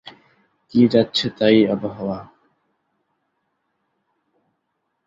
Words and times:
কী 0.71 0.81
যাচ্ছেতাই 0.87 1.57
আবহাওয়া। 1.67 2.19